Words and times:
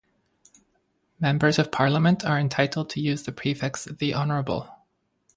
Members 1.19 1.59
of 1.59 1.71
Parliament 1.71 2.25
are 2.25 2.39
entitled 2.39 2.89
to 2.89 2.99
use 2.99 3.21
the 3.21 3.31
prefix 3.31 3.85
"The 3.85 4.15
Honourable". 4.15 4.67